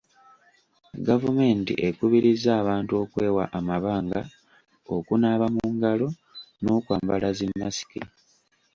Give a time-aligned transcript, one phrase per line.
[1.07, 4.21] Gavumenti ekubirizza abantu okwewa amabanga,
[4.95, 6.07] okunaaba mu ngalo
[6.61, 8.01] n'okwambala zi masiki.